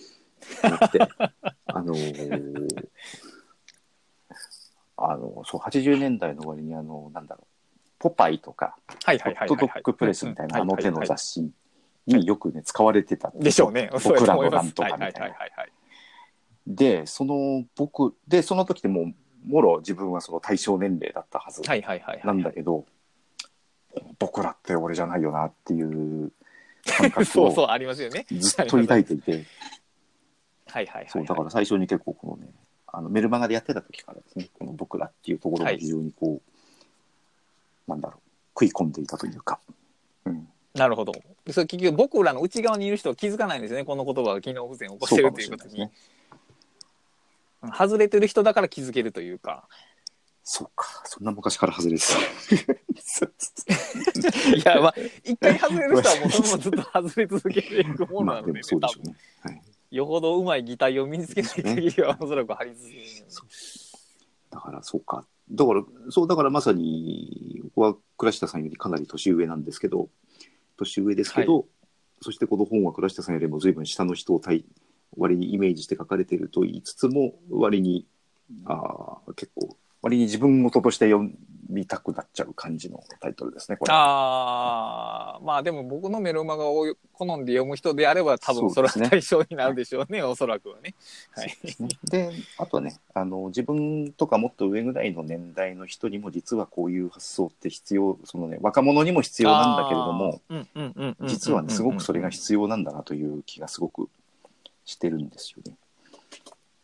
[0.63, 0.99] なって、
[1.67, 2.87] あのー
[5.09, 7.47] あの、そう、80年代の終わりに、あの、なんだろう、
[7.99, 9.57] ポパイとか、はいホはいはいはいはい。
[9.57, 11.51] ットドッグプレスみたいなあの手の雑誌
[12.07, 13.89] によくね、使われてたんでしょうね。
[13.91, 15.35] 僕らのなんとかみたいな。
[16.67, 19.13] で、その僕、で、その時ってもう、
[19.47, 22.25] もろ自分はその対象年齢だったはずはいはいはいはい。
[22.25, 22.85] なんだけど、
[24.19, 26.31] 僕らって俺じゃないよなっていう
[26.85, 28.25] 感覚 そうそう、をありますよね。
[28.31, 29.43] ずっと抱いていて、はい
[30.67, 31.09] はいはい。
[31.09, 32.51] そう、だから最初に結構このね、
[32.93, 36.41] あのメルマガでやってた時からですね、この僕らっていうところが非常にこ
[37.87, 38.19] う、なんだろう、
[38.53, 39.59] 食い込んでいたというか、
[40.25, 41.13] うん、なるほど。
[41.51, 43.85] それ結局僕らの内側にいる人は気づかないんですよね。
[43.85, 45.79] この言葉が機能不全を起こしてるということに。
[45.79, 45.91] ね。
[47.77, 49.67] 外れてる人だから気づけるというか。
[50.43, 52.17] そうか、そんな昔から外れてた。
[54.55, 58.87] いや、まあ、一回外れる人はもうそのままずっと外れ続けていくものなのでね、でしょうね。
[59.41, 63.03] はいよほどうまい擬態を身につけない限りはおそらく張り続ける。
[64.49, 65.25] だからそうか。
[65.51, 70.09] だから、そう、だからまさに、僕は倉下さんよりかなり年上なんですけど、
[70.77, 71.65] 年上ですけど、
[72.21, 74.63] そしてこの本は倉下さんよりも随分下の人を対
[75.17, 78.07] 割にイメージして書かれていると言いつつも、割に、
[78.65, 81.31] あー結構、割に自分事として読
[81.69, 83.93] みたくなっちゃう感じのタイトルですね、これ。
[83.93, 90.93] ああ、まあでも僕のメルマガを好んで読む人であれば多分それは対象になるでしょうね、おそらくはね。
[91.31, 91.51] はい。
[92.09, 104.09] で、あとはね、あの、自分とかもっと上ぐらいの年代の人にも実はこういう発想って必要、そのね、若者にも必要なんだけれども、あー、うんうんうんうん実はね、すごくそれが必要なんだなという気がすごく
[104.85, 105.77] してるんですよね。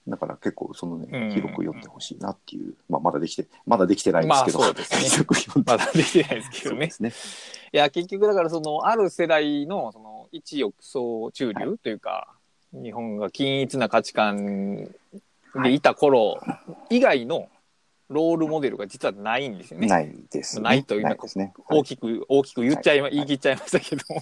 [0.07, 7.13] だから結構そのうんね、広く読んでほしいなっていう、まあまだできて、まできてないんですけど、まあそうですね作読んでまだできてないですけどねね。
[7.73, 12.27] いや、結局だからその、ある世代の、その、一億総中流というか、
[12.71, 14.89] 日本が均一な価値観
[15.63, 16.39] でいた頃
[16.89, 17.49] 以外の
[18.09, 19.87] ロールモデルが実はないんですよね。
[19.87, 20.63] ないです、ね。
[20.63, 21.53] ないというないですね。
[21.67, 24.21] はい大きく、大きく言っちゃいま、はい言い切っちゃいましたけども。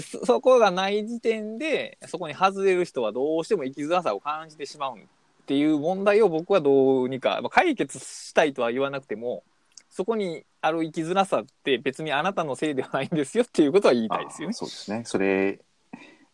[0.00, 5.00] そそこがない時点で、そこに外れる人はどうしても生きづらさを感じてしまうっ
[5.46, 9.42] ていう問題を僕はどうにか、まあ、解決したいとは言わなくても、
[9.88, 14.54] そこにある生きづらさって別にあなたのせいではないんですよっていうことは言いたいですよねあ。
[14.54, 15.02] そうですね。
[15.04, 15.58] それ、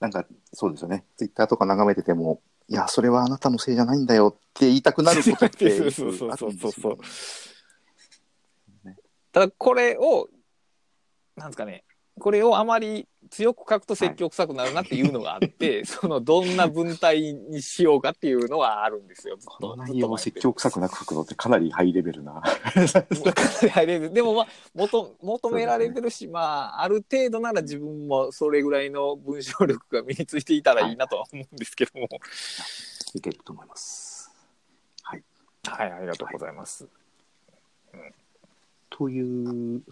[0.01, 1.05] なんか、そうですよね。
[1.17, 6.99] ツイッターとか眺めてても、いや、それはあなたのせいじゃないんだよって言いたくなることってそうそうそうそうそう
[9.33, 10.29] ただこれを、
[11.37, 11.85] なんですかね、
[12.19, 19.37] これをあまり強く書くと説教臭くなるなっていうのがあって、そのどんな文体にしようかっていうのはあるんですよ。
[19.45, 22.43] この内容を説教臭くなく書くのってかなりハイレベルな。
[23.71, 24.13] 入れる。
[24.13, 26.41] でもまあ、求求められてるし、ま
[26.77, 32.09] あ、ある程度なら自分もそれぐらいの文章力が身についていたらいいなとは思うんですけども。
[33.15, 34.31] いけると思います。
[35.03, 35.25] はい。
[35.67, 36.87] はい、ありがとうございます。
[38.89, 39.83] という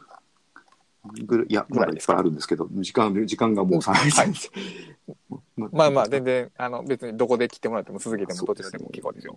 [1.24, 4.50] ぐらい、いや、ぐらいっぱいあるんですけど、時間、時間がもう3はい時。
[5.56, 9.36] まあまあ、全然、あの、別にどこで切ってもらっても続けてもどちらでも結構ですよ。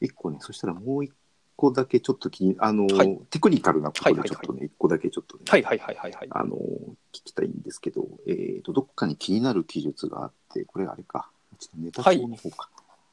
[0.00, 1.12] 一個ね、そしたらもう一
[1.56, 6.28] 個だけちょっと気に、あの、はいテクニカルなことでちょっとね、一個だけちょっとね、はいはいはいはいはい。
[6.30, 12.68] あの、聞きたいんですけど、えっ、と、どっかに気になる記述があって、これあれか、ちょっとネタ帳の方か。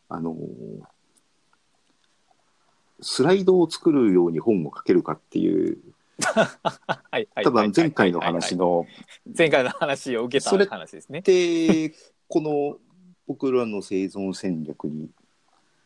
[0.09, 0.35] あの、
[3.01, 5.77] スライドを作るように本を書けるかっていう、
[6.23, 7.43] はいはい。
[7.43, 8.87] 多分前回の話はいはいの、
[9.37, 11.21] 前回の話を受けた話ですね。
[11.21, 11.93] で、
[12.27, 12.77] この
[13.27, 15.09] 僕らの生存戦略に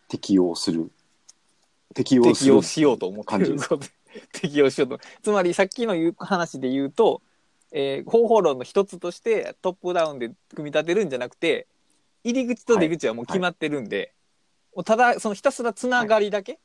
[0.08, 0.91] 適用する、
[1.94, 3.58] 適用する適用しようと思ってる。
[4.34, 5.00] 適用しようと。
[5.24, 7.22] つまりさっきの言う話で言うと、
[7.72, 11.67] えー方法論の一つとしてトップダウンで組み立てるんじゃなくて、
[12.24, 14.13] 入り口と出口はもう決まってるんで、
[14.75, 16.60] もうただそのひたすらつながりだけ、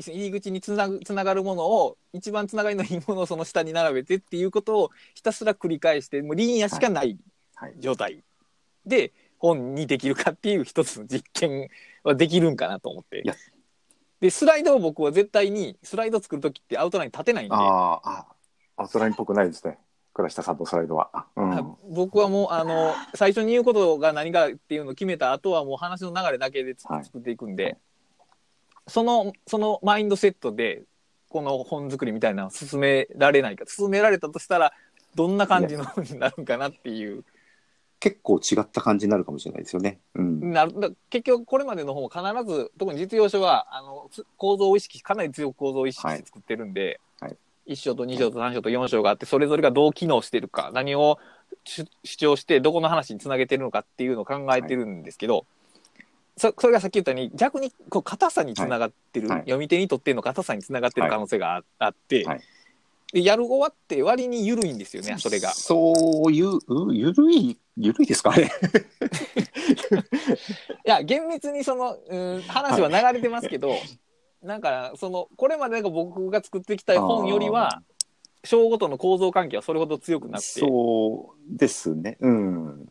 [0.00, 7.18] 入り口につなぐつながるものを一番つながりのいいものをその下に並べてっていうことをひたすら繰り返してもうリニアしかない
[7.54, 8.22] はい状態
[8.86, 11.68] で本にできるかっていう一つの実験
[12.04, 13.24] はできるんかなと思って。
[14.20, 17.54] でスライドを僕は絶対にスライド作る時ってアウトライン立てないんで。
[17.54, 18.26] ああ、あ、
[18.76, 19.78] アウトラインっぽくないですね。
[20.12, 21.26] 倉下さんのスライドは。
[21.36, 21.54] うん。
[21.54, 27.78] あ僕はもうあの最初に言うことが何かっていうのを決めた後はもう話の流れだけで作っていくんで、
[28.90, 30.82] そのそのマインドセットで
[31.30, 33.64] この本作りみたいなのを進められないか。
[33.66, 34.72] 進められたとしたら
[35.14, 37.24] どんな感じの本になるんかなっていう。
[38.00, 40.00] 結構違った感じになるかもしれないですよね。
[40.14, 40.52] うん。
[40.52, 47.36] なるだ結局これまでの本は必ず特に実用書はあのつ構造を意識かなり強く構造を意識して作ってるんで、はい。
[47.68, 51.18] 1章と2章と3章と4章があってそれぞれがどう機能してるか何を
[51.64, 55.44] 主主張してどこの話につなげてるのかっていうのを考えてるんですけど、
[56.40, 62.40] そそれがさっき言ったように逆にこう硬さにつながってる、はいはい読み手にとっての硬さにつながってる可能性があ,、あって、はい
[63.12, 65.52] でやる終わって割に緩いんですよねそれが。
[65.52, 68.52] そういう、うゆるい、ゆるいですかね？
[70.86, 73.74] いや厳密にその、うん、話は流れてますけど、
[74.42, 77.82] なんかそのこれまでが僕が作ってきた本よりは
[78.44, 82.16] 章ごとの構造関係はそれほど強くなくて、そうですね。
[82.20, 82.88] うん。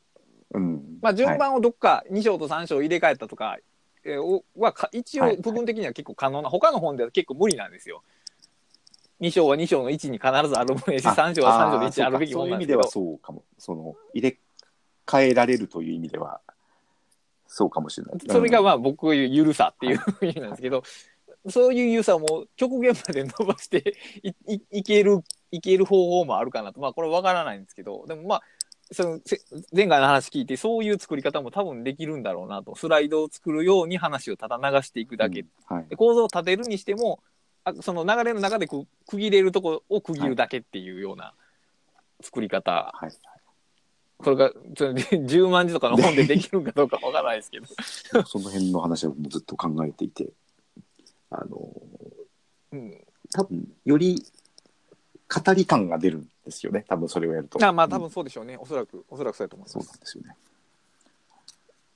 [0.52, 1.00] うん。
[1.02, 3.58] まあ、順番をどっか2章と3章入れ替えたとか、
[4.04, 8.04] えーおはか一応部分的には結構可能な、他の本では結構無理なんですよ。
[9.20, 13.44] 2章は2章の1に必ずあるものやし、3章は3章の1にあるべきもそういう意味でのなんですけどはそうかも。
[13.58, 14.38] その、入れ
[15.06, 16.40] 替えられるという意味では、
[17.48, 18.20] そうかもしれない。
[18.30, 20.84] それがまあ僕が言うゆるさっていう意味なんですけど、
[21.50, 25.22] そういうゆるさをもう極限まで伸ばしていいいける、
[25.52, 26.80] いける方法もあるかなと。
[26.80, 28.42] まあこれわからないんですけど、でもまあ、
[28.92, 29.40] そのせ
[29.72, 32.76] 前回の話聞いてそういう作り方も多分できるんだろうなと。
[32.76, 35.42] スライドを作るように話をただ流していくだけ。
[35.42, 35.88] うんはい。
[35.88, 37.20] で構造を立てるにしても、
[37.64, 41.34] あその流れの中で区切れるとこを区切るだけっていうような
[42.22, 42.92] 作り方。
[42.94, 43.12] はい。
[44.18, 47.68] これがその 10万字とかの本でできるかどうかわからないですけど。
[48.26, 50.30] その辺の話はもうずっと考えていて、
[51.30, 51.72] あの、
[52.72, 54.24] うん多分、より
[55.30, 56.86] 語り感が出るんですよね。
[56.88, 57.64] 多分それをやると。
[57.66, 60.36] あまあ多うん分そうでしょうね、おそらくおそらくそうだと思いますそうなんですよね。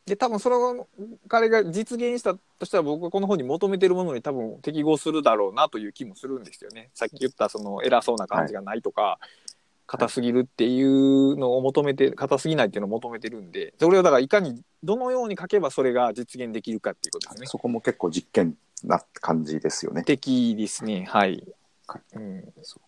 [0.05, 0.87] で多分それを
[1.29, 9.17] 彼が実現したとしたら僕はこの本に求めてるものに多分適合するだろうなという気もするんですよねさっき言ったその偉そうな感じがないとか、
[9.85, 20.03] 硬すぎるっていうのを求めて硬すぎないっていうのを求めてるんでそれをだからいかにどのように書けばそれが実現できるかっていうことですねそこも結構実験な感じですよね。
[20.03, 21.45] 的ですねはい
[21.87, 22.85] は、うん、そうか。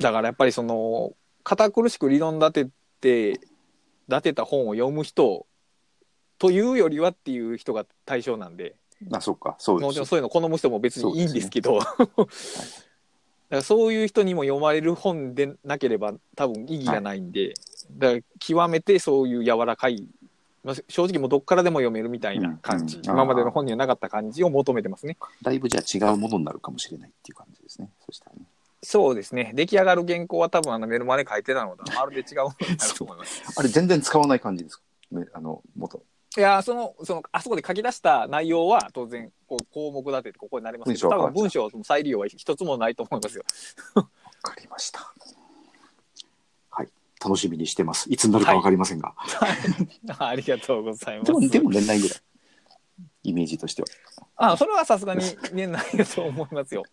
[0.00, 1.12] だからやっぱりその
[1.44, 2.70] 堅苦しく理論立て
[3.00, 3.40] て
[4.08, 5.46] 立てた本を読む人
[6.38, 8.76] というよりはっていう人が対象なんで
[9.12, 9.56] あ、そうか。
[9.58, 10.06] そうですもちろん。
[10.06, 11.96] そういうの好む人も別にいいんですけど だか
[13.48, 17.54] らそういう人にも読まれる本でなければ多分意義がないんで、
[17.92, 20.06] だから極めてそういう柔らかい、
[20.62, 25.16] まあ、正直もうどっからでも読めるみたいな感じ、うんうん今までの本にはなかった感じを求めてますね。
[25.42, 27.90] だいぶじゃあ違うものになるかもしれないっていう感じですね。
[28.06, 28.42] そしたらね。
[28.82, 33.42] そうですね出来上がる原稿は多分あのメルマガで書いてたのとは まるで違うものになると思います。
[33.56, 34.82] あれ全然使わない感じですか？
[35.12, 36.02] ねあの、元。
[36.36, 43.42] いやそのそのあそこで書き出した内容は当然こう項目立ててここになりますけど多分文章の再利用は一つもないと思いますよ。
[43.96, 44.04] わ
[44.42, 45.12] かりました。
[46.70, 46.88] はい。
[47.22, 48.08] 楽しみにしてます。
[48.10, 49.12] いつになるかわかりませんが。
[50.18, 51.26] ありがとうございます。
[51.26, 52.18] でも、でも年内ぐらい。
[53.24, 53.88] イメージとしては。
[54.36, 55.22] あそれはさすがに
[55.52, 56.84] 年内だと思いますよ。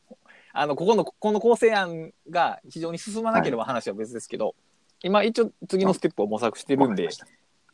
[0.60, 4.56] あのここのこの構成案が非常に進まなければ話は別ですけど、
[5.04, 7.10] 今一応次のステップを模索してるんで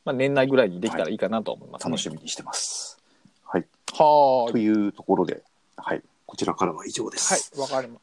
[0.05, 2.99] まあ、年内ぐらいにできたらいいかなと思います、ね楽しみにしてます。
[3.45, 3.65] はい。
[3.93, 4.49] は。
[4.51, 5.43] というところで、
[5.77, 6.01] はい。
[6.25, 8.01] こちらからは以上ではいす。、わかります。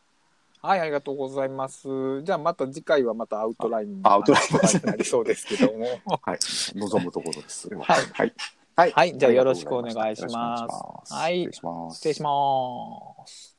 [0.63, 2.23] はい、ありがとうございます。
[2.23, 5.87] じゃあまた次回はまたアウトラインあアウトラインになりそうですけども。
[6.23, 6.39] はい。
[6.77, 7.63] 望むところです。
[7.63, 8.33] それははいはい。
[8.77, 8.93] はい。
[8.93, 11.97] はいじゃあよろしくお願いしますよろしくお願いしますはい失礼します。
[11.97, 13.50] 失礼します。